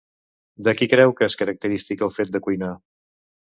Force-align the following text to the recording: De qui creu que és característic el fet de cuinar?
De 0.67 0.73
qui 0.79 0.87
creu 0.93 1.13
que 1.19 1.27
és 1.33 1.37
característic 1.43 2.03
el 2.09 2.13
fet 2.19 2.35
de 2.39 2.45
cuinar? 2.49 2.73